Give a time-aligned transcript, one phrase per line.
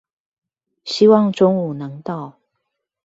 [0.83, 2.39] 希望中午能到